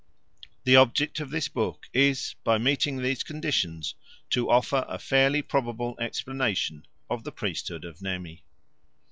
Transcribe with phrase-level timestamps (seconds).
[0.63, 3.93] The object of this book is, by meeting these conditions,
[4.31, 8.43] to offer a fairly probable explanation of the priesthood of Nemi.